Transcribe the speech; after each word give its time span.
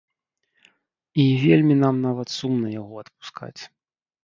І 1.25 1.25
вельмі 1.43 1.75
нам 1.83 1.95
нават 2.07 2.27
сумна 2.39 2.67
яго 2.81 2.93
адпускаць. 3.07 3.57